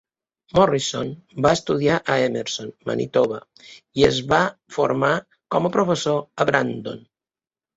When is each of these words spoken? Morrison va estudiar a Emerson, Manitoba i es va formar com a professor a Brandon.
Morrison 0.59 1.11
va 1.45 1.51
estudiar 1.57 1.97
a 2.13 2.15
Emerson, 2.29 2.71
Manitoba 2.91 3.39
i 4.01 4.09
es 4.09 4.19
va 4.33 4.41
formar 4.79 5.13
com 5.57 5.71
a 5.71 5.73
professor 5.77 6.21
a 6.47 6.53
Brandon. 6.53 7.07